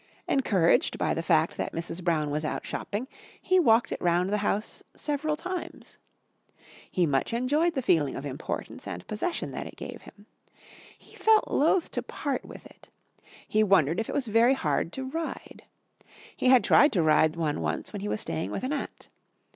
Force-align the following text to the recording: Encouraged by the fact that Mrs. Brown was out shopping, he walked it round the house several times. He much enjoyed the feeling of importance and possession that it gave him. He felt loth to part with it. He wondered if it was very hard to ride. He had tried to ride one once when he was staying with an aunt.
Encouraged 0.27 0.97
by 0.97 1.13
the 1.13 1.21
fact 1.21 1.57
that 1.57 1.73
Mrs. 1.73 2.03
Brown 2.03 2.31
was 2.31 2.43
out 2.43 2.65
shopping, 2.65 3.07
he 3.39 3.59
walked 3.59 3.91
it 3.91 4.01
round 4.01 4.31
the 4.31 4.39
house 4.39 4.81
several 4.95 5.35
times. 5.35 5.99
He 6.89 7.05
much 7.05 7.33
enjoyed 7.33 7.75
the 7.75 7.83
feeling 7.83 8.15
of 8.15 8.25
importance 8.25 8.87
and 8.87 9.05
possession 9.05 9.51
that 9.51 9.67
it 9.67 9.75
gave 9.75 10.01
him. 10.01 10.25
He 10.97 11.15
felt 11.15 11.49
loth 11.49 11.91
to 11.91 12.01
part 12.01 12.43
with 12.43 12.65
it. 12.65 12.89
He 13.47 13.63
wondered 13.63 13.99
if 13.99 14.09
it 14.09 14.15
was 14.15 14.25
very 14.25 14.55
hard 14.55 14.91
to 14.93 15.03
ride. 15.05 15.65
He 16.35 16.47
had 16.47 16.63
tried 16.63 16.91
to 16.93 17.03
ride 17.03 17.35
one 17.35 17.61
once 17.61 17.93
when 17.93 17.99
he 17.99 18.07
was 18.09 18.21
staying 18.21 18.49
with 18.49 18.63
an 18.63 18.73
aunt. 18.73 19.09